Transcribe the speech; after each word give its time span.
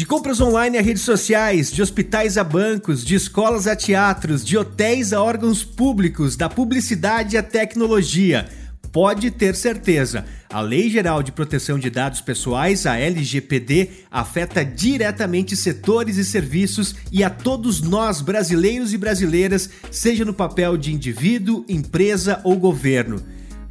De 0.00 0.06
compras 0.06 0.40
online 0.40 0.78
a 0.78 0.80
redes 0.80 1.02
sociais, 1.02 1.70
de 1.70 1.82
hospitais 1.82 2.38
a 2.38 2.42
bancos, 2.42 3.04
de 3.04 3.14
escolas 3.14 3.66
a 3.66 3.76
teatros, 3.76 4.42
de 4.42 4.56
hotéis 4.56 5.12
a 5.12 5.22
órgãos 5.22 5.62
públicos, 5.62 6.36
da 6.36 6.48
publicidade 6.48 7.36
à 7.36 7.42
tecnologia. 7.42 8.48
Pode 8.90 9.30
ter 9.30 9.54
certeza, 9.54 10.24
a 10.48 10.62
Lei 10.62 10.88
Geral 10.88 11.22
de 11.22 11.32
Proteção 11.32 11.78
de 11.78 11.90
Dados 11.90 12.22
Pessoais, 12.22 12.86
a 12.86 12.96
LGPD, 12.96 13.90
afeta 14.10 14.64
diretamente 14.64 15.54
setores 15.54 16.16
e 16.16 16.24
serviços 16.24 16.94
e 17.12 17.22
a 17.22 17.28
todos 17.28 17.82
nós, 17.82 18.22
brasileiros 18.22 18.94
e 18.94 18.96
brasileiras, 18.96 19.68
seja 19.90 20.24
no 20.24 20.32
papel 20.32 20.78
de 20.78 20.94
indivíduo, 20.94 21.62
empresa 21.68 22.40
ou 22.42 22.56
governo. 22.56 23.22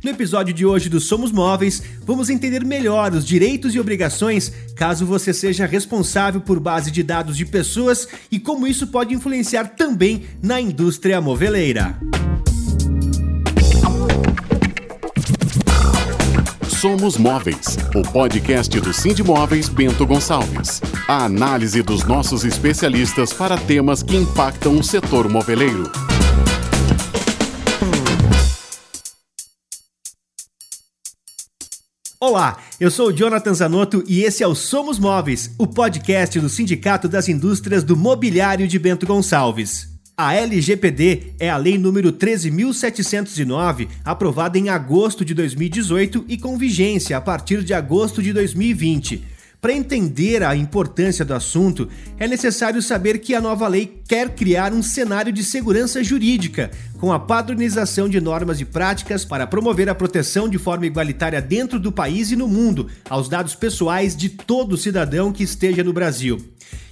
No 0.02 0.12
episódio 0.12 0.54
de 0.54 0.66
hoje 0.66 0.88
do 0.88 0.98
Somos 1.00 1.30
Móveis, 1.30 1.84
vamos 2.06 2.30
entender 2.30 2.64
melhor 2.64 3.12
os 3.14 3.26
direitos 3.26 3.76
e 3.76 3.80
obrigações 3.80 4.50
caso 4.74 5.06
você 5.06 5.34
seja 5.34 5.66
responsável 5.66 6.40
por 6.40 6.58
base 6.58 6.90
de 6.90 7.04
dados 7.04 7.36
de 7.36 7.46
pessoas 7.46 8.08
e 8.32 8.40
como 8.40 8.66
isso 8.66 8.88
pode 8.88 9.14
influenciar 9.14 9.66
também 9.76 10.24
na 10.42 10.62
indústria 10.62 11.20
moveleira. 11.20 12.00
Somos 16.80 17.18
Móveis, 17.18 17.78
o 17.94 18.02
podcast 18.02 18.80
do 18.80 18.94
Cindy 18.94 19.22
Móveis 19.22 19.68
Bento 19.68 20.08
Gonçalves. 20.08 20.82
A 21.10 21.26
análise 21.26 21.82
dos 21.82 22.06
nossos 22.06 22.46
especialistas 22.46 23.34
para 23.34 23.58
temas 23.58 24.02
que 24.02 24.16
impactam 24.16 24.80
o 24.80 24.84
setor 24.84 25.28
moveleiro. 25.28 26.09
Olá, 32.22 32.58
eu 32.82 32.92
sou 32.92 33.08
o 33.08 33.14
Jonathan 33.14 33.54
Zanotto 33.54 34.04
e 34.06 34.24
esse 34.24 34.44
é 34.44 34.48
o 34.48 34.54
Somos 34.54 35.00
Móveis, 35.00 35.56
o 35.58 35.66
podcast 35.66 36.38
do 36.38 36.50
Sindicato 36.50 37.08
das 37.08 37.30
Indústrias 37.30 37.82
do 37.82 37.96
Mobiliário 37.96 38.68
de 38.68 38.78
Bento 38.78 39.06
Gonçalves. 39.06 39.88
A 40.18 40.36
LGPD 40.36 41.36
é 41.40 41.50
a 41.50 41.56
Lei 41.56 41.78
número 41.78 42.12
13.709, 42.12 43.88
aprovada 44.04 44.58
em 44.58 44.68
agosto 44.68 45.24
de 45.24 45.34
2018 45.34 46.26
e 46.28 46.38
com 46.38 46.58
vigência 46.58 47.16
a 47.16 47.22
partir 47.22 47.64
de 47.64 47.74
agosto 47.74 48.22
de 48.22 48.34
2020. 48.34 49.24
Para 49.62 49.74
entender 49.74 50.42
a 50.42 50.56
importância 50.56 51.26
do 51.26 51.34
assunto, 51.34 51.90
é 52.18 52.26
necessário 52.30 52.82
saber 52.82 53.20
que 53.20 53.36
a 53.36 53.42
nova 53.42 53.68
lei 53.68 54.02
quer 54.08 54.30
criar 54.30 54.72
um 54.72 54.82
cenário 54.82 55.34
de 55.34 55.44
segurança 55.44 56.02
jurídica, 56.02 56.72
com 56.98 57.12
a 57.12 57.20
padronização 57.20 58.08
de 58.08 58.22
normas 58.22 58.62
e 58.62 58.66
práticas 58.66 59.26
para 59.26 59.46
promover 59.46 59.90
a 59.90 59.96
proteção 59.96 60.48
de 60.48 60.58
forma 60.58 60.86
igualitária 60.86 61.42
dentro 61.42 61.78
do 61.78 61.92
país 61.92 62.32
e 62.32 62.38
no 62.38 62.48
mundo 62.48 62.88
aos 63.10 63.28
dados 63.28 63.54
pessoais 63.54 64.16
de 64.16 64.30
todo 64.30 64.78
cidadão 64.78 65.30
que 65.30 65.44
esteja 65.44 65.84
no 65.84 65.92
Brasil. 65.92 66.38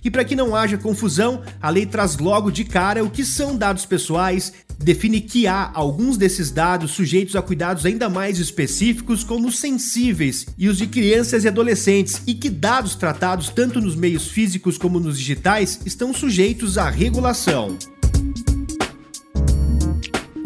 E 0.03 0.11
para 0.11 0.25
que 0.25 0.35
não 0.35 0.53
haja 0.53 0.77
confusão, 0.77 1.41
a 1.61 1.69
lei 1.69 1.85
traz 1.85 2.17
logo 2.17 2.52
de 2.52 2.65
cara 2.65 3.03
o 3.03 3.09
que 3.09 3.23
são 3.23 3.55
dados 3.55 3.85
pessoais, 3.85 4.52
define 4.80 5.22
que 5.22 5.47
há 5.47 5.72
alguns 5.73 6.17
desses 6.17 6.52
dados 6.52 6.92
sujeitos 6.92 7.36
a 7.36 7.42
cuidados 7.42 7.86
ainda 7.86 8.09
mais 8.09 8.39
específicos, 8.39 9.23
como 9.23 9.47
os 9.47 9.59
sensíveis 9.59 10.45
e 10.58 10.70
os 10.70 10.78
de 10.78 10.88
crianças 10.88 11.44
e 11.44 11.47
adolescentes, 11.47 12.22
e 12.25 12.33
que 12.33 12.50
dados 12.50 12.95
tratados 12.95 13.50
tanto 13.50 13.81
nos 13.81 13.95
meios 13.95 14.28
físicos 14.28 14.78
como 14.78 15.00
nos 15.00 15.17
digitais 15.17 15.80
estão 15.86 16.14
sujeitos 16.14 16.78
à 16.78 16.89
regulação. 16.89 17.78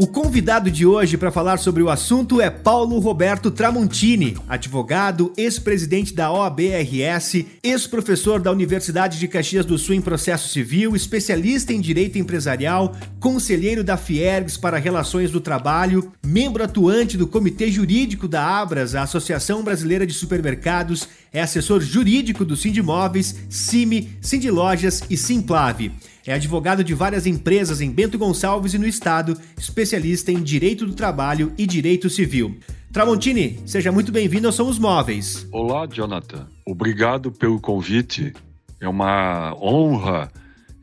O 0.02 0.08
convidado 0.08 0.72
de 0.72 0.84
hoje 0.84 1.16
para 1.16 1.30
falar 1.30 1.58
sobre 1.58 1.84
o 1.84 1.88
assunto 1.88 2.42
é 2.42 2.50
Paulo 2.50 2.98
Roberto 2.98 3.52
Tramontini, 3.52 4.36
advogado, 4.50 5.32
ex-presidente 5.38 6.12
da 6.12 6.32
OABRS, 6.32 7.46
ex-professor 7.62 8.42
da 8.42 8.52
Universidade 8.52 9.20
de 9.20 9.28
Caxias 9.28 9.64
do 9.64 9.78
Sul 9.78 9.94
em 9.94 10.02
processo 10.02 10.50
civil, 10.50 10.96
especialista 10.96 11.72
em 11.72 11.80
direito 11.80 12.18
empresarial, 12.18 12.96
conselheiro 13.20 13.84
da 13.84 13.96
Fiergs 13.96 14.58
para 14.58 14.80
Relações 14.80 15.30
do 15.30 15.40
Trabalho, 15.40 16.12
membro 16.26 16.64
atuante 16.64 17.16
do 17.16 17.28
Comitê 17.28 17.70
Jurídico 17.70 18.28
da 18.28 18.44
Abras, 18.44 18.96
a 18.96 19.04
Associação 19.04 19.64
Brasileira 19.64 20.08
de 20.08 20.16
Supermercados, 20.16 21.08
é 21.32 21.44
assessor 21.44 21.80
jurídico 21.80 22.44
do 22.44 22.58
Sindimóveis, 22.58 23.36
CIMI, 23.52 24.18
Sindilojas 24.20 25.04
e 25.12 25.16
Simplave. 25.16 25.92
É 26.26 26.34
advogado 26.34 26.84
de 26.84 26.94
várias 26.94 27.26
empresas 27.26 27.82
em 27.82 27.90
Bento 27.90 28.18
Gonçalves 28.18 28.76
e 28.76 28.78
no 28.78 28.86
estado, 28.86 29.36
especialista 29.58 30.32
em 30.32 30.44
direito 30.44 30.86
do 30.86 30.94
trabalho 30.94 31.52
e 31.58 31.66
direito 31.66 32.10
civil. 32.12 32.60
Tramontini, 32.94 33.60
seja 33.66 33.92
muito 33.92 34.12
bem-vindo 34.12 34.48
ao 34.48 34.54
Somos 34.54 34.78
Móveis. 34.78 35.48
Olá, 35.52 35.88
Jonathan. 35.88 36.48
Obrigado 36.64 37.32
pelo 37.32 37.60
convite. 37.60 38.34
É 38.80 38.88
uma 38.88 39.56
honra 39.60 40.32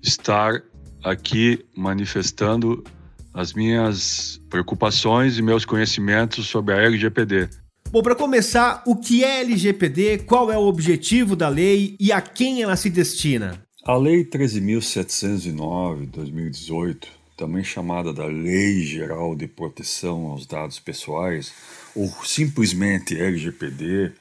estar 0.02 0.60
aqui 1.04 1.64
manifestando 1.76 2.82
as 3.32 3.52
minhas 3.52 4.40
preocupações 4.50 5.38
e 5.38 5.42
meus 5.42 5.64
conhecimentos 5.64 6.48
sobre 6.48 6.74
a 6.74 6.78
LGPD. 6.78 7.48
Bom, 7.92 8.02
para 8.02 8.16
começar, 8.16 8.82
o 8.86 8.96
que 8.96 9.22
é 9.22 9.40
LGPD, 9.40 10.18
qual 10.26 10.50
é 10.50 10.58
o 10.58 10.66
objetivo 10.66 11.36
da 11.36 11.48
lei 11.48 11.96
e 12.00 12.10
a 12.10 12.20
quem 12.20 12.60
ela 12.60 12.74
se 12.74 12.90
destina? 12.90 13.67
A 13.88 13.96
Lei 13.96 14.22
13.709-2018, 14.22 17.08
também 17.34 17.64
chamada 17.64 18.12
da 18.12 18.26
Lei 18.26 18.82
Geral 18.82 19.34
de 19.34 19.48
Proteção 19.48 20.26
aos 20.26 20.44
Dados 20.44 20.78
Pessoais, 20.78 21.54
ou 21.96 22.06
simplesmente 22.22 23.18
LGPD, 23.18 24.12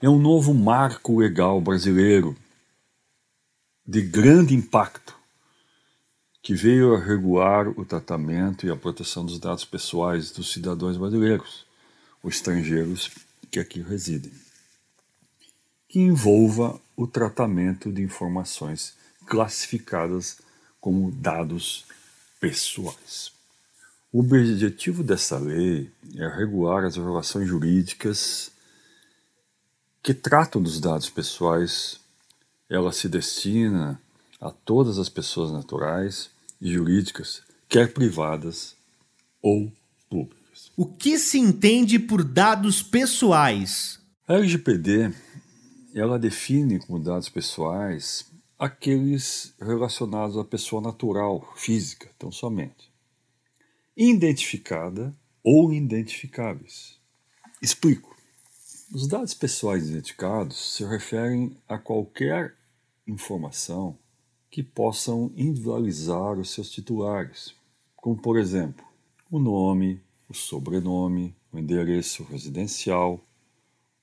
é 0.00 0.10
um 0.10 0.18
novo 0.18 0.52
marco 0.52 1.20
legal 1.20 1.60
brasileiro 1.60 2.36
de 3.86 4.02
grande 4.02 4.52
impacto 4.52 5.16
que 6.42 6.52
veio 6.52 6.96
a 6.96 6.98
regular 6.98 7.68
o 7.68 7.84
tratamento 7.84 8.66
e 8.66 8.70
a 8.70 8.74
proteção 8.74 9.24
dos 9.24 9.38
dados 9.38 9.64
pessoais 9.64 10.32
dos 10.32 10.52
cidadãos 10.52 10.96
brasileiros, 10.96 11.64
os 12.20 12.34
estrangeiros 12.34 13.12
que 13.48 13.60
aqui 13.60 13.80
residem 13.80 14.32
que 15.92 16.00
envolva 16.00 16.80
o 16.96 17.06
tratamento 17.06 17.92
de 17.92 18.00
informações 18.00 18.94
classificadas 19.26 20.38
como 20.80 21.12
dados 21.12 21.84
pessoais. 22.40 23.30
O 24.10 24.20
objetivo 24.20 25.02
dessa 25.02 25.36
lei 25.36 25.90
é 26.16 26.26
regular 26.28 26.86
as 26.86 26.96
relações 26.96 27.46
jurídicas 27.46 28.50
que 30.02 30.14
tratam 30.14 30.62
dos 30.62 30.80
dados 30.80 31.10
pessoais. 31.10 32.00
Ela 32.70 32.90
se 32.90 33.06
destina 33.06 34.00
a 34.40 34.50
todas 34.50 34.98
as 34.98 35.10
pessoas 35.10 35.52
naturais 35.52 36.30
e 36.58 36.72
jurídicas, 36.72 37.42
quer 37.68 37.92
privadas 37.92 38.74
ou 39.42 39.70
públicas. 40.08 40.72
O 40.74 40.86
que 40.86 41.18
se 41.18 41.38
entende 41.38 41.98
por 41.98 42.24
dados 42.24 42.82
pessoais? 42.82 44.00
A 44.26 44.34
LGPD 44.34 45.12
ela 45.94 46.18
define 46.18 46.78
como 46.78 46.98
dados 46.98 47.28
pessoais 47.28 48.30
aqueles 48.58 49.54
relacionados 49.60 50.38
à 50.38 50.44
pessoa 50.44 50.80
natural, 50.80 51.52
física, 51.56 52.10
tão 52.18 52.30
somente, 52.30 52.90
identificada 53.96 55.14
ou 55.42 55.72
identificáveis. 55.72 56.98
Explico. 57.60 58.16
Os 58.94 59.08
dados 59.08 59.34
pessoais 59.34 59.88
identificados 59.88 60.74
se 60.76 60.84
referem 60.84 61.56
a 61.66 61.78
qualquer 61.78 62.54
informação 63.06 63.98
que 64.50 64.62
possam 64.62 65.32
individualizar 65.34 66.38
os 66.38 66.50
seus 66.50 66.70
titulares, 66.70 67.54
como 67.96 68.20
por 68.20 68.38
exemplo, 68.38 68.84
o 69.30 69.38
nome, 69.38 70.00
o 70.28 70.34
sobrenome, 70.34 71.34
o 71.50 71.58
endereço 71.58 72.22
residencial, 72.24 73.24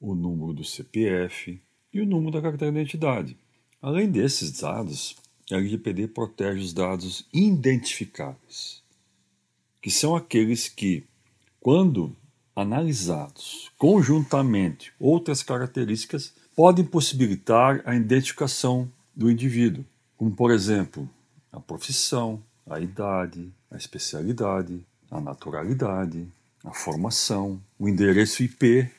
o 0.01 0.15
número 0.15 0.53
do 0.53 0.63
CPF, 0.63 1.61
e 1.93 2.01
o 2.01 2.05
número 2.05 2.31
da 2.31 2.41
carteira 2.41 2.71
de 2.71 2.79
identidade. 2.79 3.37
Além 3.81 4.09
desses 4.09 4.59
dados, 4.59 5.15
a 5.51 5.55
LGPD 5.55 6.07
protege 6.09 6.59
os 6.59 6.73
dados 6.73 7.27
identificáveis, 7.33 8.83
que 9.81 9.89
são 9.89 10.15
aqueles 10.15 10.67
que, 10.67 11.03
quando 11.59 12.15
analisados 12.55 13.71
conjuntamente 13.77 14.93
outras 14.99 15.41
características, 15.41 16.33
podem 16.55 16.83
possibilitar 16.83 17.81
a 17.85 17.95
identificação 17.95 18.91
do 19.15 19.31
indivíduo, 19.31 19.85
como 20.17 20.31
por 20.31 20.51
exemplo 20.51 21.09
a 21.51 21.59
profissão, 21.59 22.43
a 22.69 22.79
idade, 22.79 23.51
a 23.71 23.77
especialidade, 23.77 24.85
a 25.09 25.19
naturalidade, 25.21 26.27
a 26.63 26.73
formação, 26.73 27.61
o 27.79 27.87
endereço 27.87 28.43
IP 28.43 28.89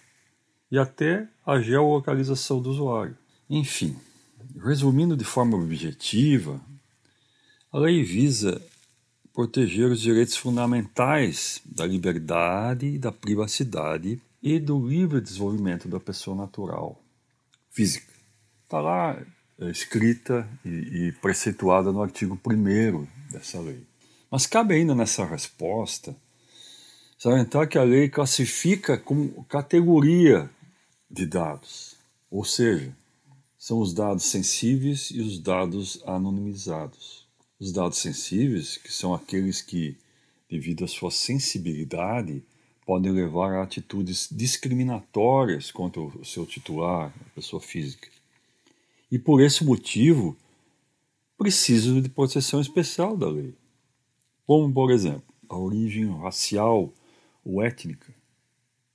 e 0.70 0.78
até 0.78 1.26
a 1.44 1.61
geolocalização 1.61 2.61
do 2.61 2.70
usuário. 2.70 3.17
Enfim, 3.49 3.96
resumindo 4.62 5.17
de 5.17 5.25
forma 5.25 5.56
objetiva, 5.56 6.61
a 7.72 7.78
lei 7.78 8.02
visa 8.02 8.61
proteger 9.32 9.90
os 9.90 10.00
direitos 10.00 10.37
fundamentais 10.37 11.61
da 11.64 11.87
liberdade, 11.87 12.99
da 12.99 13.11
privacidade 13.11 14.20
e 14.43 14.58
do 14.58 14.87
livre 14.87 15.20
desenvolvimento 15.20 15.88
da 15.88 16.00
pessoa 16.00 16.37
natural, 16.37 17.02
física. 17.70 18.12
Está 18.64 18.81
lá 18.81 19.20
é, 19.58 19.70
escrita 19.70 20.49
e, 20.64 20.69
e 21.08 21.12
preceituada 21.20 21.93
no 21.93 22.02
artigo 22.02 22.38
1 22.44 23.06
dessa 23.31 23.61
lei. 23.61 23.87
Mas 24.31 24.46
cabe 24.46 24.75
ainda 24.75 24.94
nessa 24.94 25.25
resposta 25.25 26.16
salientar 27.19 27.69
que 27.69 27.76
a 27.76 27.82
lei 27.82 28.08
classifica 28.08 28.96
como 28.96 29.44
categoria 29.44 30.49
de 31.11 31.27
dados, 31.27 31.97
ou 32.31 32.45
seja, 32.45 32.97
são 33.59 33.81
os 33.81 33.93
dados 33.93 34.25
sensíveis 34.25 35.11
e 35.11 35.21
os 35.21 35.39
dados 35.39 36.03
anonimizados. 36.07 37.27
Os 37.59 37.73
dados 37.73 37.99
sensíveis, 37.99 38.79
que 38.79 38.93
são 38.93 39.12
aqueles 39.12 39.61
que, 39.61 39.99
devido 40.49 40.85
à 40.85 40.89
sua 40.89 41.11
sensibilidade, 41.11 42.43
podem 42.87 43.12
levar 43.12 43.55
a 43.55 43.62
atitudes 43.62 44.29
discriminatórias 44.31 45.71
contra 45.71 46.01
o 46.01 46.25
seu 46.25 46.47
titular, 46.47 47.12
a 47.21 47.35
pessoa 47.35 47.61
física. 47.61 48.09
E 49.12 49.19
por 49.19 49.43
esse 49.43 49.65
motivo, 49.65 50.37
precisam 51.37 52.01
de 52.01 52.09
proteção 52.09 52.61
especial 52.61 53.17
da 53.17 53.29
lei. 53.29 53.55
Como, 54.47 54.73
por 54.73 54.91
exemplo, 54.91 55.23
a 55.49 55.57
origem 55.59 56.07
racial 56.19 56.93
ou 57.45 57.62
étnica 57.62 58.15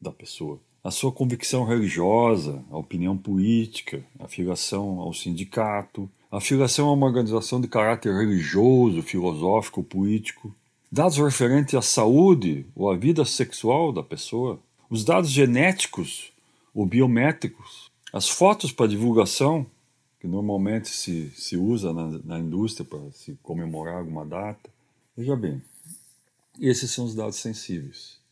da 0.01 0.11
pessoa, 0.11 0.59
a 0.85 0.91
sua 0.91 1.11
convicção 1.11 1.65
religiosa, 1.65 2.63
a 2.69 2.77
opinião 2.77 3.17
política, 3.17 4.05
a 4.19 4.27
filiação 4.27 4.99
ao 4.99 5.15
sindicato, 5.15 6.07
a 6.31 6.39
filiação 6.39 6.89
a 6.89 6.93
uma 6.93 7.07
organização 7.07 7.59
de 7.59 7.67
caráter 7.67 8.13
religioso, 8.13 9.01
filosófico, 9.01 9.81
político, 9.81 10.53
dados 10.91 11.17
referentes 11.17 11.73
à 11.73 11.81
saúde 11.81 12.67
ou 12.75 12.91
à 12.91 12.95
vida 12.95 13.25
sexual 13.25 13.91
da 13.91 14.03
pessoa, 14.03 14.59
os 14.87 15.03
dados 15.03 15.31
genéticos 15.31 16.31
ou 16.71 16.85
biométricos, 16.85 17.89
as 18.13 18.29
fotos 18.29 18.71
para 18.71 18.85
divulgação, 18.85 19.65
que 20.19 20.27
normalmente 20.27 20.89
se, 20.89 21.31
se 21.31 21.57
usa 21.57 21.91
na, 21.93 22.19
na 22.23 22.37
indústria 22.37 22.85
para 22.85 23.11
se 23.11 23.35
comemorar 23.41 23.97
alguma 23.97 24.23
data. 24.23 24.69
Veja 25.17 25.35
bem, 25.35 25.59
esses 26.61 26.91
são 26.91 27.05
os 27.05 27.15
dados 27.15 27.37
sensíveis. 27.37 28.23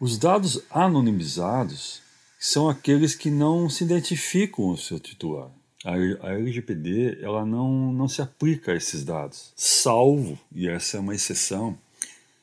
Os 0.00 0.18
dados 0.18 0.60
anonimizados 0.70 2.02
são 2.38 2.68
aqueles 2.68 3.14
que 3.14 3.30
não 3.30 3.70
se 3.70 3.84
identificam 3.84 4.68
o 4.68 4.76
seu 4.76 4.98
titular. 4.98 5.48
A 5.84 6.32
LGPD 6.32 7.18
ela 7.22 7.44
não, 7.44 7.92
não 7.92 8.08
se 8.08 8.22
aplica 8.22 8.72
a 8.72 8.76
esses 8.76 9.04
dados, 9.04 9.52
salvo, 9.54 10.38
e 10.54 10.66
essa 10.68 10.96
é 10.96 11.00
uma 11.00 11.14
exceção, 11.14 11.76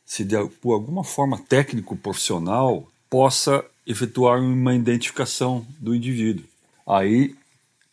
se 0.05 0.23
de, 0.23 0.35
por 0.61 0.73
alguma 0.73 1.03
forma 1.03 1.39
técnico-profissional 1.39 2.87
possa 3.09 3.65
efetuar 3.85 4.39
uma 4.39 4.75
identificação 4.75 5.65
do 5.79 5.95
indivíduo. 5.95 6.45
Aí 6.85 7.35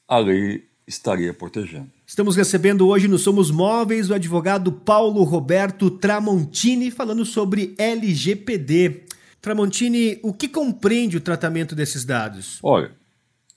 a 0.07 0.19
lei 0.19 0.65
estaria 0.87 1.33
protegendo. 1.35 1.91
Estamos 2.07 2.37
recebendo 2.37 2.87
hoje 2.87 3.09
no 3.09 3.19
Somos 3.19 3.51
Móveis 3.51 4.09
o 4.09 4.15
advogado 4.15 4.73
Paulo 4.73 5.23
Roberto 5.25 5.91
Tramontini 5.91 6.91
falando 6.91 7.25
sobre 7.25 7.75
LGPD. 7.77 9.08
Tramontini, 9.41 10.19
o 10.23 10.33
que 10.33 10.49
compreende 10.49 11.17
o 11.17 11.21
tratamento 11.21 11.75
desses 11.75 12.05
dados? 12.05 12.59
Olha, 12.63 12.93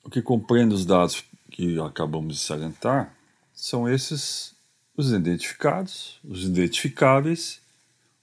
o 0.04 0.10
que 0.10 0.22
compreende 0.22 0.74
os 0.74 0.86
dados 0.86 1.24
que 1.50 1.80
acabamos 1.80 2.36
de 2.36 2.42
salientar 2.42 3.14
são 3.54 3.90
esses 3.90 4.54
os 4.96 5.12
identificados, 5.12 6.20
os 6.24 6.44
identificáveis, 6.44 7.60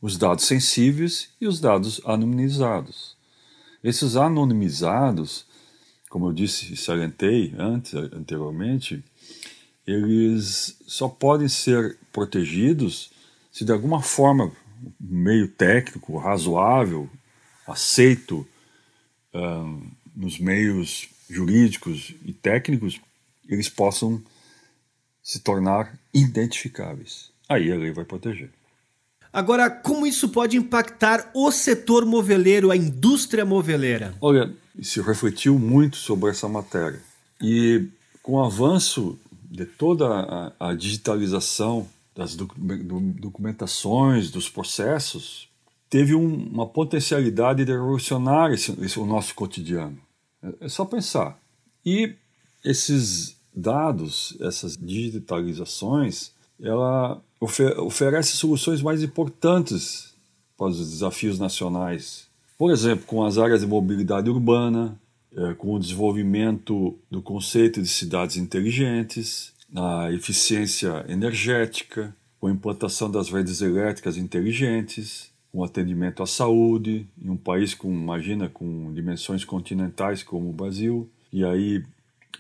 os 0.01 0.17
dados 0.17 0.45
sensíveis 0.45 1.31
e 1.41 1.47
os 1.47 1.61
dados 1.61 2.01
anonimizados. 2.05 3.17
Esses 3.83 4.17
anonimizados, 4.17 5.47
como 6.09 6.29
eu 6.29 6.33
disse 6.33 6.73
e 6.73 6.77
salientei 6.77 7.55
antes, 7.59 7.95
anteriormente, 7.95 9.03
eles 9.87 10.77
só 10.87 11.09
podem 11.09 11.49
ser 11.49 11.99
protegidos 12.13 13.11
se 13.51 13.65
de 13.65 13.73
alguma 13.73 14.01
forma, 14.01 14.53
meio 15.01 15.49
técnico, 15.49 16.17
razoável, 16.17 17.11
aceito 17.69 18.47
um, 19.35 19.83
nos 20.17 20.39
meios 20.39 21.09
jurídicos 21.29 22.15
e 22.25 22.33
técnicos, 22.33 23.01
eles 23.49 23.69
possam 23.69 24.23
se 25.23 25.41
tornar 25.41 25.99
identificáveis. 26.13 27.31
Aí 27.49 27.71
a 27.71 27.77
lei 27.77 27.93
vai 27.93 28.05
proteger. 28.05 28.51
Agora, 29.33 29.71
como 29.71 30.07
isso 30.07 30.31
pode 30.31 30.57
impactar 30.57 31.31
o 31.35 31.53
setor 31.53 32.07
moveleiro, 32.07 32.71
a 32.71 32.77
indústria 32.77 33.45
moveleira? 33.45 34.15
Olha, 34.21 34.53
se 34.83 35.01
refletiu 35.03 35.59
muito 35.59 35.97
sobre 35.97 36.31
essa 36.31 36.49
matéria. 36.49 37.01
E 37.41 37.87
com 38.23 38.33
o 38.33 38.45
avanço 38.45 39.19
de 39.51 39.67
toda 39.67 40.07
a, 40.59 40.71
a 40.71 40.75
digitalização 40.75 41.89
das 42.17 42.35
doc 42.35 42.53
documentações, 42.57 44.31
dos 44.31 44.49
processos, 44.49 45.48
teve 45.89 46.15
um, 46.15 46.49
uma 46.49 46.67
potencialidade 46.67 47.65
de 47.65 47.73
revolucionar 47.73 48.53
esse, 48.53 48.73
esse, 48.83 48.99
o 48.99 49.07
nosso 49.07 49.35
cotidiano. 49.35 49.99
É, 50.43 50.67
é 50.67 50.69
só 50.69 50.85
pensar. 50.85 51.39
E 51.85 52.15
esses 52.65 53.37
dados, 53.55 54.37
essas 54.41 54.77
digitalizações, 54.77 56.33
ela 56.61 57.21
ofer 57.41 57.79
oferece 57.81 58.37
soluções 58.37 58.83
mais 58.83 59.03
importantes 59.03 60.15
para 60.57 60.69
os 60.69 60.79
desafios 60.79 61.39
nacionais. 61.39 62.27
Por 62.57 62.73
exemplo, 62.73 63.07
com 63.07 63.25
as 63.25 63.39
áreas 63.39 63.61
de 63.61 63.67
mobilidade 63.67 64.29
urbana, 64.29 64.99
é, 65.35 65.55
com 65.55 65.75
o 65.75 65.79
desenvolvimento 65.79 66.99
do 67.11 67.23
conceito 67.23 67.81
de 67.81 67.89
cidades 67.89 68.37
inteligentes, 68.37 69.53
a 69.75 70.11
eficiência 70.13 71.05
energética, 71.09 72.15
com 72.41 72.47
a 72.47 72.51
implantação 72.51 73.11
das 73.11 73.29
redes 73.31 73.61
elétricas 73.61 74.17
inteligentes, 74.17 75.31
com 75.53 75.65
atendimento 75.65 76.23
à 76.23 76.27
saúde, 76.27 77.09
em 77.21 77.31
um 77.31 77.37
país 77.37 77.75
com, 77.75 77.91
imagina, 77.91 78.49
com 78.49 78.93
dimensões 78.93 79.45
continentais 79.45 80.23
como 80.23 80.51
o 80.51 80.53
Brasil, 80.53 81.09
e 81.33 81.45
aí 81.45 81.83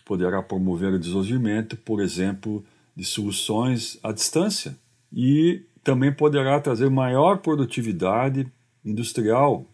poderá 0.04 0.42
promover 0.42 0.92
o 0.92 0.98
desenvolvimento, 0.98 1.76
por 1.76 2.00
exemplo, 2.00 2.64
de 2.96 3.04
soluções 3.04 3.98
à 4.02 4.12
distância 4.12 4.76
e 5.12 5.62
também 5.84 6.12
poderá 6.12 6.60
trazer 6.60 6.90
maior 6.90 7.38
produtividade 7.38 8.50
industrial 8.84 9.64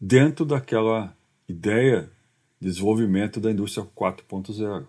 dentro 0.00 0.44
daquela 0.44 1.14
ideia 1.48 2.10
de 2.60 2.68
desenvolvimento 2.68 3.40
da 3.40 3.50
indústria 3.50 3.86
4.0. 3.96 4.84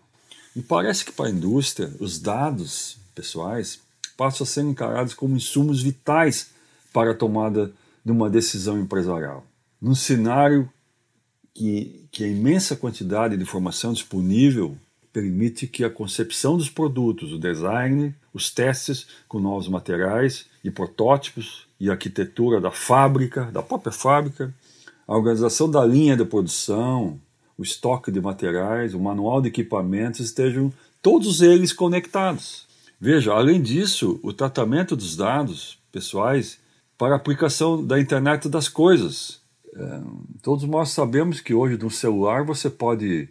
Me 0.55 0.62
parece 0.62 1.05
que 1.05 1.12
para 1.12 1.27
a 1.27 1.31
indústria 1.31 1.91
os 2.00 2.20
dados 2.20 2.98
pessoais 3.15 3.81
passam 4.17 4.43
a 4.43 4.48
ser 4.48 4.62
encarados 4.62 5.13
como 5.13 5.36
insumos 5.36 5.81
vitais 5.81 6.51
para 6.93 7.12
a 7.12 7.15
tomada 7.15 7.74
de 8.03 8.12
uma 8.12 8.29
decisão 8.29 8.79
empresarial. 8.79 9.46
Num 9.81 9.96
cenário 9.96 10.70
que, 11.53 12.08
que 12.12 12.24
a 12.24 12.27
imensa 12.27 12.75
quantidade 12.75 13.36
de 13.36 13.43
informação 13.43 13.93
disponível 13.93 14.77
permite 15.12 15.67
que 15.67 15.84
a 15.84 15.89
concepção 15.89 16.58
dos 16.58 16.70
produtos, 16.70 17.34
o 17.34 17.39
design, 17.39 18.15
os 18.34 18.50
testes 18.50 19.08
com 19.27 19.39
novos 19.39 19.67
materiais 19.67 20.46
e 20.63 20.72
protótipos 20.72 21.67
e 21.79 21.89
a 21.89 21.93
arquitetura 21.93 22.62
da 22.62 22.72
fábrica, 22.72 23.46
da 23.51 23.62
própria 23.62 23.91
fábrica, 23.91 24.53
a 25.08 25.17
organização 25.17 25.70
da 25.70 25.86
linha 25.86 26.15
de 26.15 26.24
produção, 26.24 27.20
o 27.58 27.63
estoque 27.63 28.12
de 28.12 28.22
materiais, 28.22 28.93
o 28.93 29.00
manual 29.00 29.41
de 29.41 29.50
equipamentos 29.50 30.22
estejam 30.22 30.72
todos 31.01 31.41
eles 31.41 31.74
conectados. 31.74 32.65
Veja, 33.00 33.34
além 33.34 33.62
disso, 33.62 34.20
o 34.24 34.31
tratamento 34.31 34.96
dos 34.96 35.17
dados 35.17 35.77
pessoais 35.91 36.60
para 37.01 37.15
a 37.15 37.17
aplicação 37.17 37.84
da 37.84 38.00
internet 38.00 38.48
das 38.48 38.70
coisas. 38.70 39.41
É, 39.75 40.01
todos 40.43 40.65
nós 40.65 40.91
sabemos 40.91 41.41
que 41.41 41.51
hoje 41.51 41.75
no 41.75 41.89
celular 41.89 42.43
você 42.43 42.70
pode 42.70 43.27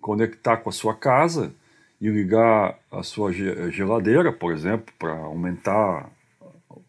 conectar 0.00 0.58
com 0.58 0.70
a 0.70 0.72
sua 0.72 0.94
casa 0.94 1.52
e 2.00 2.08
ligar 2.08 2.78
a 2.90 3.02
sua 3.02 3.30
geladeira, 3.32 4.32
por 4.32 4.50
exemplo, 4.50 4.94
para 4.98 5.12
aumentar 5.12 6.10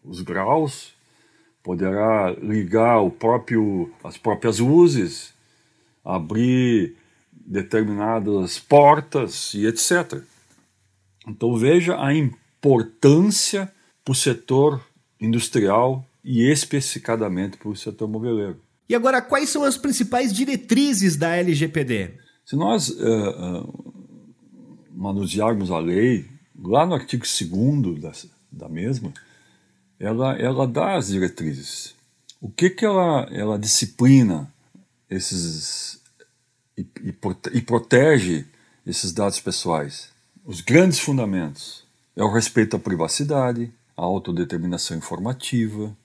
os 0.02 0.22
graus. 0.22 0.94
Poderá 1.62 2.30
ligar 2.30 3.00
o 3.00 3.10
próprio, 3.10 3.92
as 4.02 4.16
próprias 4.16 4.60
luzes, 4.60 5.34
abrir 6.02 6.96
determinadas 7.30 8.58
portas 8.58 9.52
e 9.52 9.66
etc. 9.66 10.22
Então 11.28 11.54
veja 11.54 12.02
a 12.02 12.14
importância 12.14 13.70
para 14.02 14.12
o 14.12 14.14
setor 14.14 14.80
industrial 15.22 16.04
e 16.24 16.42
especificadamente 16.50 17.56
para 17.56 17.68
o 17.68 17.76
setor 17.76 18.08
moveleiro. 18.08 18.60
E 18.88 18.94
agora, 18.94 19.22
quais 19.22 19.48
são 19.48 19.64
as 19.64 19.78
principais 19.78 20.32
diretrizes 20.32 21.16
da 21.16 21.34
LGPD? 21.36 22.10
Se 22.44 22.56
nós 22.56 22.88
uh, 22.88 23.62
uh, 23.62 23.94
manusearmos 24.92 25.70
a 25.70 25.78
lei, 25.78 26.28
lá 26.62 26.84
no 26.84 26.94
artigo 26.94 27.24
2 27.24 28.00
da, 28.00 28.12
da 28.50 28.68
mesma, 28.68 29.12
ela, 29.98 30.36
ela 30.36 30.66
dá 30.66 30.96
as 30.96 31.08
diretrizes. 31.08 31.94
O 32.40 32.50
que, 32.50 32.68
que 32.68 32.84
ela, 32.84 33.28
ela 33.30 33.58
disciplina 33.58 34.52
esses 35.08 36.00
e, 36.76 36.82
e, 37.02 37.14
e 37.52 37.62
protege 37.62 38.44
esses 38.84 39.12
dados 39.12 39.38
pessoais? 39.38 40.10
Os 40.44 40.60
grandes 40.60 40.98
fundamentos 40.98 41.84
é 42.16 42.22
o 42.22 42.32
respeito 42.32 42.74
à 42.74 42.78
privacidade, 42.78 43.72
a 44.02 44.04
autodeterminação 44.04 44.96
informativa, 44.96 45.96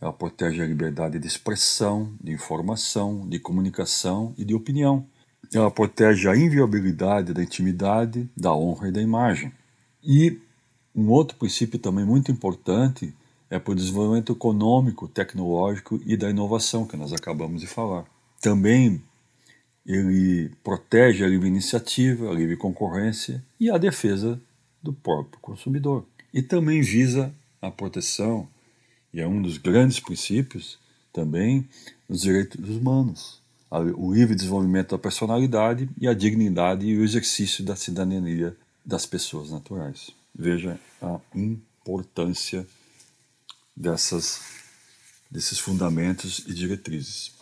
ela 0.00 0.12
protege 0.12 0.62
a 0.62 0.66
liberdade 0.66 1.18
de 1.18 1.26
expressão, 1.26 2.14
de 2.18 2.32
informação, 2.32 3.28
de 3.28 3.38
comunicação 3.38 4.34
e 4.38 4.44
de 4.44 4.54
opinião. 4.54 5.06
Ela 5.52 5.70
protege 5.70 6.30
a 6.30 6.36
inviolabilidade 6.36 7.34
da 7.34 7.42
intimidade, 7.42 8.26
da 8.34 8.54
honra 8.54 8.88
e 8.88 8.90
da 8.90 9.02
imagem. 9.02 9.52
E 10.02 10.40
um 10.94 11.10
outro 11.10 11.36
princípio 11.36 11.78
também 11.78 12.06
muito 12.06 12.32
importante 12.32 13.14
é 13.50 13.58
para 13.58 13.72
o 13.72 13.76
desenvolvimento 13.76 14.32
econômico, 14.32 15.06
tecnológico 15.06 16.00
e 16.06 16.16
da 16.16 16.30
inovação, 16.30 16.86
que 16.86 16.96
nós 16.96 17.12
acabamos 17.12 17.60
de 17.60 17.66
falar. 17.66 18.06
Também 18.40 19.02
ele 19.84 20.50
protege 20.64 21.22
a 21.22 21.28
livre 21.28 21.48
iniciativa, 21.48 22.30
a 22.30 22.34
livre 22.34 22.56
concorrência 22.56 23.44
e 23.60 23.70
a 23.70 23.76
defesa 23.76 24.40
do 24.82 24.90
próprio 24.90 25.38
consumidor. 25.42 26.06
E 26.32 26.40
também 26.40 26.80
visa 26.80 27.30
a 27.62 27.70
proteção, 27.70 28.48
e 29.14 29.20
é 29.20 29.26
um 29.26 29.40
dos 29.40 29.56
grandes 29.56 30.00
princípios 30.00 30.78
também, 31.12 31.68
dos 32.08 32.22
direitos 32.22 32.68
humanos, 32.68 33.40
o 33.96 34.12
livre 34.12 34.34
desenvolvimento 34.34 34.90
da 34.90 34.98
personalidade 34.98 35.88
e 35.98 36.06
a 36.08 36.12
dignidade 36.12 36.84
e 36.86 36.98
o 36.98 37.04
exercício 37.04 37.64
da 37.64 37.76
cidadania 37.76 38.56
das 38.84 39.06
pessoas 39.06 39.50
naturais. 39.50 40.10
Veja 40.34 40.78
a 41.00 41.20
importância 41.34 42.66
dessas, 43.76 44.40
desses 45.30 45.58
fundamentos 45.58 46.44
e 46.46 46.52
diretrizes. 46.52 47.32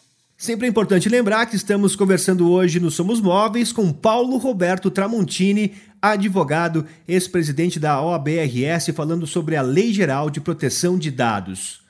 Sempre 0.40 0.66
é 0.66 0.70
importante 0.70 1.06
lembrar 1.06 1.44
que 1.44 1.54
estamos 1.54 1.94
conversando 1.94 2.50
hoje 2.50 2.80
no 2.80 2.90
Somos 2.90 3.20
Móveis 3.20 3.73
com 3.73 3.92
Paulo 3.92 4.38
Roberto 4.38 4.90
Tramontini, 4.90 5.75
advogado, 6.00 6.87
ex-presidente 7.06 7.78
da 7.78 8.00
OABRS, 8.00 8.90
falando 8.94 9.26
sobre 9.26 9.54
a 9.54 9.61
Lei 9.61 9.92
Geral 9.92 10.30
de 10.30 10.40
Proteção 10.40 10.99
de 10.99 11.11
Dados. 11.11 11.82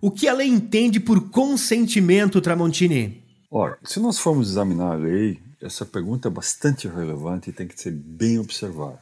O 0.00 0.10
que 0.10 0.26
a 0.26 0.34
lei 0.34 0.48
entende 0.48 0.98
por 0.98 1.30
consentimento, 1.30 2.40
Tramontini? 2.40 3.22
Ora, 3.48 3.78
se 3.84 4.00
nós 4.00 4.18
formos 4.18 4.50
examinar 4.50 4.94
a 4.94 4.96
lei, 4.96 5.38
essa 5.62 5.86
pergunta 5.86 6.26
é 6.26 6.30
bastante 6.30 6.88
relevante 6.88 7.50
e 7.50 7.52
tem 7.52 7.68
que 7.68 7.80
ser 7.80 7.92
bem 7.92 8.40
observada. 8.40 8.98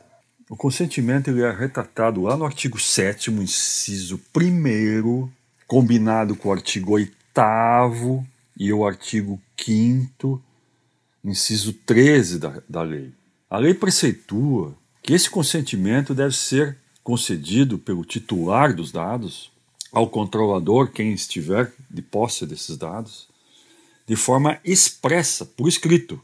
O 0.50 0.56
consentimento 0.56 1.30
ele 1.30 1.40
é 1.40 1.50
retratado 1.50 2.20
lá 2.20 2.36
no 2.36 2.44
artigo 2.44 2.78
7, 2.78 3.30
inciso 3.30 4.20
1, 4.36 5.26
combinado 5.66 6.36
com 6.36 6.50
o 6.50 6.52
artigo 6.52 6.92
8 6.92 7.16
e 8.56 8.72
o 8.72 8.86
artigo 8.86 9.40
5, 9.56 10.42
inciso 11.24 11.72
13 11.72 12.38
da, 12.38 12.62
da 12.68 12.82
lei. 12.82 13.12
A 13.50 13.58
lei 13.58 13.74
preceitua 13.74 14.76
que 15.02 15.12
esse 15.12 15.28
consentimento 15.28 16.14
deve 16.14 16.34
ser 16.34 16.78
concedido 17.02 17.78
pelo 17.78 18.04
titular 18.04 18.74
dos 18.74 18.90
dados 18.90 19.52
ao 19.92 20.08
controlador, 20.08 20.90
quem 20.90 21.12
estiver 21.12 21.72
de 21.88 22.02
posse 22.02 22.46
desses 22.46 22.76
dados, 22.76 23.28
de 24.06 24.16
forma 24.16 24.58
expressa, 24.64 25.44
por 25.44 25.68
escrito, 25.68 26.20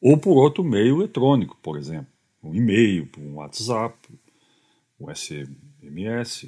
ou 0.00 0.16
por 0.16 0.36
outro 0.36 0.62
meio 0.62 0.98
eletrônico, 0.98 1.56
por 1.60 1.76
exemplo, 1.76 2.06
um 2.42 2.54
e-mail, 2.54 3.08
um 3.18 3.34
WhatsApp, 3.36 3.96
um 5.00 5.12
SMS, 5.12 6.46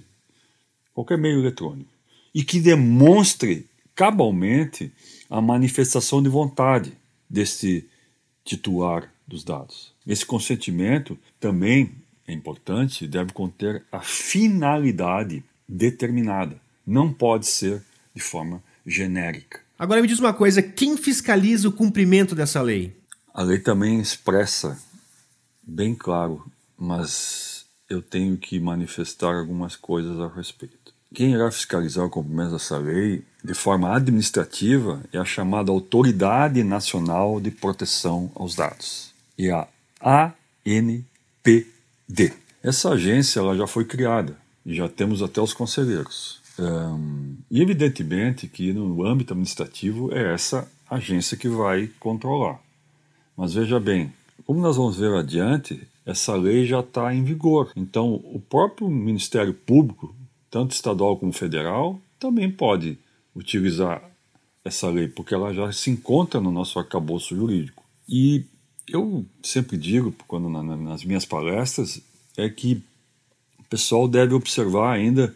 qualquer 0.94 1.18
meio 1.18 1.40
eletrônico, 1.40 1.90
e 2.32 2.44
que 2.44 2.60
demonstre 2.60 3.66
cabalmente 4.00 4.90
a 5.28 5.42
manifestação 5.42 6.22
de 6.22 6.30
vontade 6.30 6.96
desse 7.28 7.86
titular 8.42 9.12
dos 9.28 9.44
dados. 9.44 9.92
Esse 10.06 10.24
consentimento 10.24 11.18
também 11.38 11.92
é 12.26 12.32
importante, 12.32 13.06
deve 13.06 13.34
conter 13.34 13.84
a 13.92 14.00
finalidade 14.00 15.44
determinada. 15.68 16.58
Não 16.86 17.12
pode 17.12 17.46
ser 17.46 17.82
de 18.14 18.22
forma 18.22 18.62
genérica. 18.86 19.60
Agora 19.78 20.00
me 20.00 20.08
diz 20.08 20.18
uma 20.18 20.32
coisa: 20.32 20.62
quem 20.62 20.96
fiscaliza 20.96 21.68
o 21.68 21.72
cumprimento 21.72 22.34
dessa 22.34 22.62
lei? 22.62 22.96
A 23.34 23.42
lei 23.42 23.58
também 23.58 24.00
expressa 24.00 24.82
bem 25.62 25.94
claro, 25.94 26.50
mas 26.74 27.66
eu 27.86 28.00
tenho 28.00 28.38
que 28.38 28.58
manifestar 28.58 29.34
algumas 29.34 29.76
coisas 29.76 30.18
a 30.18 30.26
respeito. 30.26 30.89
Quem 31.12 31.32
irá 31.32 31.50
fiscalizar 31.50 32.04
o 32.04 32.10
cumprimento 32.10 32.52
dessa 32.52 32.78
lei 32.78 33.24
de 33.42 33.52
forma 33.52 33.92
administrativa 33.94 35.02
é 35.12 35.18
a 35.18 35.24
chamada 35.24 35.72
Autoridade 35.72 36.62
Nacional 36.62 37.40
de 37.40 37.50
Proteção 37.50 38.30
aos 38.34 38.54
Dados, 38.54 39.12
e 39.36 39.50
a 39.50 39.66
ANPD. 40.64 41.04
Essa 42.62 42.90
agência 42.90 43.40
ela 43.40 43.56
já 43.56 43.66
foi 43.66 43.84
criada 43.84 44.36
e 44.64 44.74
já 44.74 44.88
temos 44.88 45.20
até 45.20 45.40
os 45.40 45.52
conselheiros. 45.52 46.40
Um, 46.56 47.36
e 47.50 47.60
evidentemente 47.60 48.46
que 48.46 48.72
no 48.72 49.04
âmbito 49.04 49.32
administrativo 49.32 50.14
é 50.14 50.32
essa 50.32 50.70
agência 50.88 51.36
que 51.36 51.48
vai 51.48 51.90
controlar. 51.98 52.60
Mas 53.36 53.54
veja 53.54 53.80
bem, 53.80 54.12
como 54.46 54.60
nós 54.60 54.76
vamos 54.76 54.96
ver 54.96 55.12
adiante, 55.14 55.80
essa 56.06 56.36
lei 56.36 56.66
já 56.66 56.80
está 56.80 57.12
em 57.12 57.24
vigor. 57.24 57.72
Então, 57.74 58.14
o 58.14 58.40
próprio 58.40 58.88
Ministério 58.88 59.54
Público 59.54 60.14
tanto 60.50 60.74
estadual 60.74 61.16
como 61.16 61.32
federal, 61.32 62.00
também 62.18 62.50
pode 62.50 62.98
utilizar 63.34 64.02
essa 64.64 64.88
lei, 64.88 65.08
porque 65.08 65.34
ela 65.34 65.54
já 65.54 65.72
se 65.72 65.90
encontra 65.90 66.40
no 66.40 66.50
nosso 66.50 66.78
arcabouço 66.78 67.34
jurídico. 67.34 67.84
E 68.08 68.44
eu 68.88 69.24
sempre 69.42 69.76
digo, 69.76 70.14
quando 70.26 70.48
nas 70.48 71.04
minhas 71.04 71.24
palestras, 71.24 72.02
é 72.36 72.48
que 72.48 72.82
o 73.58 73.64
pessoal 73.64 74.08
deve 74.08 74.34
observar 74.34 74.92
ainda 74.92 75.34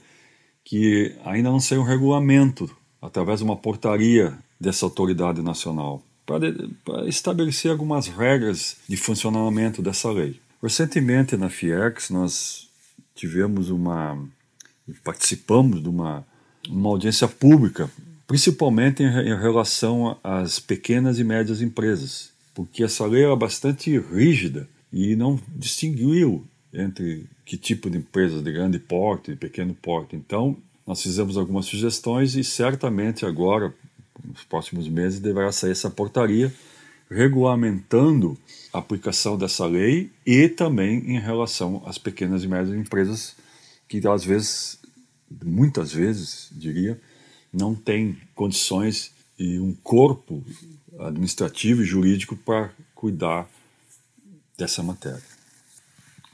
que 0.64 1.14
ainda 1.25 1.50
não 1.50 1.61
saiu 1.61 1.83
um 1.83 1.85
regulamento 1.85 2.75
através 3.00 3.40
de 3.40 3.44
uma 3.44 3.56
portaria 3.56 4.37
dessa 4.59 4.87
autoridade 4.87 5.42
nacional 5.42 6.02
para, 6.25 6.52
para 6.85 7.06
estabelecer 7.06 7.71
algumas 7.71 8.09
regras 8.09 8.78
de 8.88 8.97
funcionamento 8.97 9.83
dessa 9.83 10.11
lei. 10.11 10.40
Recentemente 10.62 11.37
na 11.37 11.50
FIEX 11.50 12.09
nós 12.09 12.68
tivemos 13.14 13.68
uma 13.68 14.18
participamos 15.03 15.83
de 15.83 15.88
uma, 15.88 16.26
uma 16.69 16.91
audiência 16.91 17.29
pública, 17.29 17.91
principalmente 18.26 19.03
em, 19.03 19.07
em 19.07 19.38
relação 19.38 20.19
às 20.23 20.59
pequenas 20.59 21.19
e 21.19 21.25
médias 21.25 21.62
empresas, 21.62 22.31
porque 22.55 22.85
essa 22.85 23.07
lei 23.07 23.25
era 23.25 23.37
bastante 23.37 23.99
rígida 23.99 24.69
e 24.93 25.17
não 25.17 25.41
distinguiu 25.49 26.47
entre 26.73 27.26
que 27.45 27.57
tipo 27.57 27.91
de 27.91 27.99
empresas 27.99 28.43
de 28.43 28.53
grande 28.53 28.79
porte 28.79 29.33
e 29.33 29.37
pequeno 29.37 29.75
porte. 29.75 30.17
Então, 30.17 30.57
nós 30.87 31.03
fizemos 31.03 31.37
algumas 31.37 31.67
sugestões 31.67 32.35
e 32.35 32.45
certamente 32.45 33.25
agora, 33.25 33.73
nos 34.23 34.45
próximos 34.45 34.88
meses, 34.88 35.21
deverá 35.21 35.53
sair 35.53 35.73
essa 35.73 35.91
portaria 35.91 36.53
regulamentando 37.11 38.37
a 38.73 38.79
aplicação 38.79 39.37
dessa 39.37 39.67
lei 39.67 40.11
e 40.26 40.49
também 40.49 40.99
em 41.11 41.21
relação 41.21 41.83
às 41.87 41.99
pequenas 41.99 42.43
e 42.43 42.49
médias 42.49 42.75
empresas 42.76 43.37
que 43.88 44.07
às 44.07 44.25
vezes, 44.25 44.79
muitas 45.45 45.93
vezes, 45.93 46.49
diria, 46.53 47.00
não 47.53 47.75
tem 47.75 48.19
condições 48.35 49.12
e 49.38 49.59
um 49.59 49.75
corpo 49.75 50.45
administrativo 50.99 51.83
e 51.83 51.87
jurídico 51.87 52.37
para 52.37 52.73
cuidar 52.95 53.49
dessa 54.57 54.83
matéria. 54.83 55.23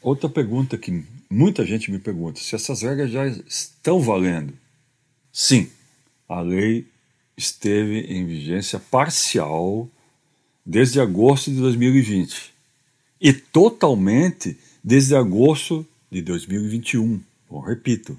Outra 0.03 0.29
pergunta 0.29 0.79
que 0.79 1.05
muita 1.29 1.65
gente 1.65 1.91
me 1.91 1.99
pergunta: 1.99 2.41
se 2.41 2.55
essas 2.55 2.83
regras 2.83 3.11
já 3.11 3.27
estão 3.27 4.01
valendo? 4.01 4.53
Sim, 5.33 5.71
a 6.29 6.41
lei 6.41 6.87
esteve 7.37 8.01
em 8.01 8.27
vigência 8.27 8.79
parcial 8.79 9.89
desde 10.65 11.01
agosto 11.01 11.51
de 11.51 11.59
2020 11.59 12.53
e 13.21 13.33
totalmente 13.33 14.57
desde 14.83 15.15
agosto 15.15 15.87
de 16.11 16.23
2021. 16.23 17.21
Bom, 17.51 17.59
repito, 17.59 18.17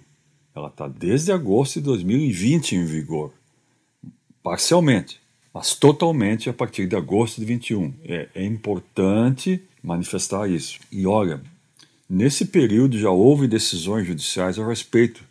ela 0.54 0.68
está 0.68 0.90
desde 0.90 1.32
agosto 1.32 1.76
de 1.76 1.86
2020 1.86 2.76
em 2.76 2.86
vigor, 2.86 3.32
parcialmente, 4.44 5.22
mas 5.54 5.74
totalmente 5.74 6.50
a 6.50 6.54
partir 6.54 6.86
de 6.86 6.98
agosto 6.98 7.40
de 7.40 7.46
21. 7.46 7.94
É, 8.04 8.28
é 8.36 8.46
importante 8.46 9.64
manifestar 9.82 10.50
isso. 10.50 10.80
E 10.92 11.08
olha, 11.08 11.42
nesse 12.10 12.46
período 12.46 13.00
já 13.00 13.10
houve 13.10 13.48
decisões 13.48 14.06
judiciais 14.06 14.60
a 14.60 14.68
respeito, 14.68 15.24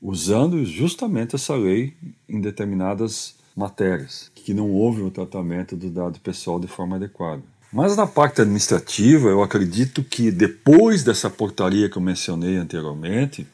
usando 0.00 0.64
justamente 0.64 1.34
essa 1.34 1.56
lei 1.56 1.94
em 2.28 2.40
determinadas 2.40 3.34
matérias, 3.56 4.30
que 4.36 4.54
não 4.54 4.70
houve 4.70 5.02
o 5.02 5.10
tratamento 5.10 5.74
do 5.74 5.90
dado 5.90 6.20
pessoal 6.20 6.60
de 6.60 6.68
forma 6.68 6.94
adequada. 6.94 7.42
Mas 7.72 7.96
na 7.96 8.06
parte 8.06 8.40
administrativa, 8.40 9.28
eu 9.28 9.42
acredito 9.42 10.02
que 10.02 10.30
depois 10.30 11.04
dessa 11.04 11.28
portaria 11.28 11.88
que 11.88 11.96
eu 11.96 12.02
mencionei 12.02 12.56
anteriormente, 12.56 13.46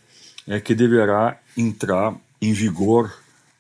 é 0.47 0.61
que 0.61 0.75
deverá 0.75 1.39
entrar 1.57 2.15
em 2.41 2.53
vigor 2.53 3.13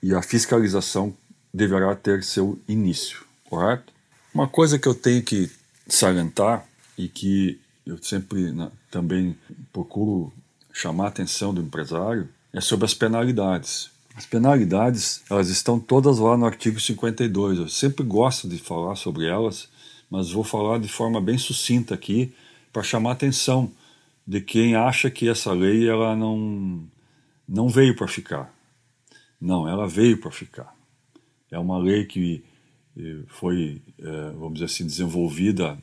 e 0.02 0.14
a 0.14 0.22
fiscalização 0.22 1.14
deverá 1.52 1.94
ter 1.96 2.22
seu 2.22 2.58
início, 2.68 3.24
correto? 3.48 3.92
Uma 4.34 4.46
coisa 4.46 4.78
que 4.78 4.86
eu 4.86 4.94
tenho 4.94 5.22
que 5.22 5.50
salientar 5.88 6.66
e 6.98 7.08
que 7.08 7.60
eu 7.86 7.98
sempre 8.02 8.52
né, 8.52 8.70
também 8.90 9.36
procuro 9.72 10.32
chamar 10.72 11.06
a 11.06 11.08
atenção 11.08 11.54
do 11.54 11.60
empresário 11.60 12.28
é 12.52 12.60
sobre 12.60 12.84
as 12.84 12.94
penalidades. 12.94 13.90
As 14.16 14.26
penalidades, 14.26 15.22
elas 15.28 15.48
estão 15.48 15.78
todas 15.78 16.18
lá 16.18 16.36
no 16.36 16.46
artigo 16.46 16.78
52. 16.78 17.58
Eu 17.58 17.68
sempre 17.68 18.04
gosto 18.04 18.48
de 18.48 18.58
falar 18.58 18.96
sobre 18.96 19.26
elas, 19.26 19.68
mas 20.14 20.30
vou 20.30 20.44
falar 20.44 20.78
de 20.78 20.86
forma 20.86 21.20
bem 21.20 21.36
sucinta 21.36 21.92
aqui 21.92 22.32
para 22.72 22.84
chamar 22.84 23.10
a 23.10 23.12
atenção 23.14 23.72
de 24.24 24.40
quem 24.40 24.76
acha 24.76 25.10
que 25.10 25.28
essa 25.28 25.52
lei 25.52 25.88
ela 25.88 26.14
não 26.14 26.84
não 27.48 27.68
veio 27.68 27.96
para 27.96 28.06
ficar. 28.06 28.54
Não, 29.40 29.68
ela 29.68 29.88
veio 29.88 30.16
para 30.16 30.30
ficar. 30.30 30.72
É 31.50 31.58
uma 31.58 31.78
lei 31.78 32.04
que 32.04 32.44
eh, 32.96 33.22
foi, 33.26 33.82
eh, 33.98 34.30
vamos 34.38 34.54
dizer 34.54 34.66
assim, 34.66 34.86
desenvolvida 34.86 35.76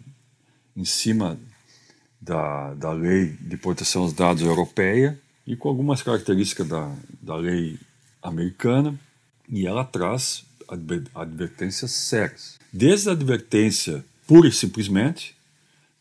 em 0.78 0.86
cima 0.86 1.38
da, 2.22 2.74
da 2.76 2.94
lei 2.94 3.34
de 3.34 3.58
proteção 3.58 4.04
aos 4.04 4.14
dados 4.14 4.44
europeia 4.44 5.20
e 5.46 5.58
com 5.58 5.68
algumas 5.68 6.02
características 6.02 6.70
da, 6.70 6.96
da 7.22 7.36
lei 7.36 7.78
americana, 8.24 8.98
e 9.50 9.68
ela 9.68 9.84
traz 9.84 10.46
advertências 11.14 11.92
sérias. 11.92 12.58
Desde 12.72 13.10
a 13.10 13.12
advertência 13.12 14.06
pura 14.32 14.48
e 14.48 14.52
simplesmente, 14.54 15.36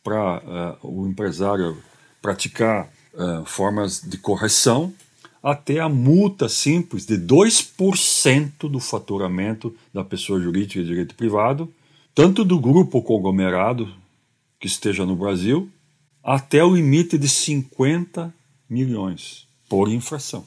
para 0.04 0.78
uh, 0.84 0.88
o 0.88 1.08
empresário 1.08 1.76
praticar 2.22 2.88
uh, 3.12 3.44
formas 3.44 4.00
de 4.00 4.18
correção, 4.18 4.94
até 5.42 5.80
a 5.80 5.88
multa 5.88 6.48
simples 6.48 7.04
de 7.04 7.18
2% 7.18 8.70
do 8.70 8.78
faturamento 8.78 9.74
da 9.92 10.04
pessoa 10.04 10.40
jurídica 10.40 10.80
de 10.80 10.86
direito 10.86 11.16
privado, 11.16 11.68
tanto 12.14 12.44
do 12.44 12.60
grupo 12.60 13.02
conglomerado 13.02 13.92
que 14.60 14.68
esteja 14.68 15.04
no 15.04 15.16
Brasil, 15.16 15.68
até 16.22 16.62
o 16.62 16.76
limite 16.76 17.18
de 17.18 17.28
50 17.28 18.32
milhões 18.68 19.44
por 19.68 19.88
infração. 19.88 20.44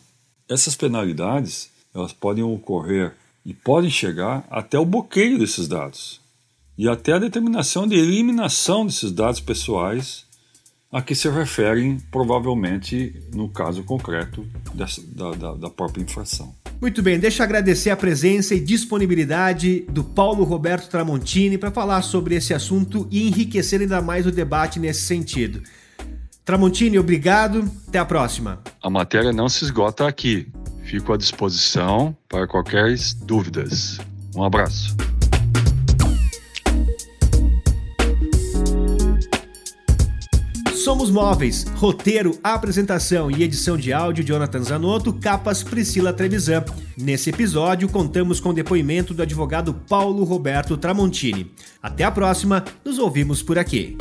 Essas 0.48 0.74
penalidades 0.74 1.70
elas 1.94 2.14
podem 2.14 2.46
ocorrer 2.46 3.14
e 3.46 3.54
podem 3.54 3.90
chegar 3.90 4.48
até 4.50 4.80
o 4.80 4.86
bloqueio 4.86 5.38
desses 5.38 5.68
dados 5.68 6.23
e 6.78 6.88
até 6.90 7.14
a 7.14 7.20
determinação 7.20 7.88
de 7.88 7.96
eliminação 7.96 8.86
desses 8.86 9.12
dados 9.12 9.40
pessoais 9.40 10.26
a 10.92 11.02
que 11.02 11.16
se 11.16 11.28
referem 11.28 11.98
provavelmente 12.12 13.20
no 13.34 13.50
caso 13.50 13.84
concreto 13.84 14.46
dessa, 14.76 15.02
da, 15.08 15.32
da, 15.32 15.54
da 15.56 15.70
própria 15.70 16.04
infração. 16.04 16.54
Muito 16.80 17.02
bem, 17.02 17.18
deixa 17.18 17.42
eu 17.42 17.46
agradecer 17.46 17.90
a 17.90 17.98
presença 17.98 18.54
e 18.54 18.60
disponibilidade 18.60 19.86
do 19.90 20.04
Paulo 20.04 20.44
Roberto 20.44 20.90
Tramontini 20.90 21.58
para 21.58 21.72
falar 21.72 22.04
sobre 22.04 22.36
esse 22.36 22.54
assunto 22.54 23.08
e 23.10 23.28
enriquecer 23.28 23.82
ainda 23.82 24.02
mais 24.02 24.28
o 24.28 24.32
debate 24.32 24.80
nesse 24.80 25.02
sentido. 25.02 25.64
Tramontini, 26.46 27.00
obrigado. 27.00 27.72
Até 27.88 28.00
a 28.00 28.06
próxima. 28.06 28.62
A 28.82 28.90
matéria 28.90 29.32
não 29.32 29.48
se 29.48 29.64
esgota 29.64 30.08
aqui. 30.08 30.48
Fico 30.84 31.14
à 31.14 31.18
disposição 31.18 32.16
para 32.28 32.46
qualquer 32.46 32.94
dúvidas. 33.26 33.98
Um 34.36 34.44
abraço. 34.44 34.96
Somos 40.84 41.10
Móveis, 41.10 41.64
roteiro, 41.78 42.38
apresentação 42.44 43.32
e 43.32 43.42
edição 43.42 43.78
de 43.78 43.94
áudio 43.94 44.22
Jonathan 44.22 44.62
Zanotto, 44.62 45.14
capas 45.14 45.64
Priscila 45.64 46.12
Trevisan. 46.12 46.66
Nesse 46.98 47.30
episódio 47.30 47.88
contamos 47.88 48.42
com 48.42 48.50
o 48.50 48.54
depoimento 48.54 49.14
do 49.14 49.22
advogado 49.22 49.74
Paulo 49.74 50.26
Roberto 50.26 50.76
Tramontini. 50.76 51.54
Até 51.82 52.04
a 52.04 52.12
próxima, 52.12 52.66
nos 52.84 53.00
ouvimos 53.00 53.42
por 53.42 53.58
aqui. 53.58 53.96